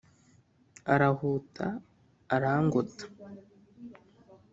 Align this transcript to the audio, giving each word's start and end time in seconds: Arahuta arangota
Arahuta 0.93 1.65
arangota 2.35 3.05